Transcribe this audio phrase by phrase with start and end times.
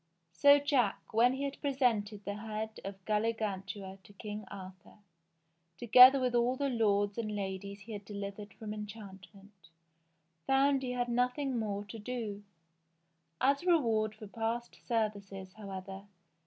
[0.31, 4.97] So Jack, when he had presented the head of Galligantua to King Arthur,
[5.77, 9.53] together with all the lords and ladies he had delivered from enchantment,
[10.47, 12.41] found he had nothing more to do.
[13.39, 16.05] As a reward for past services, however.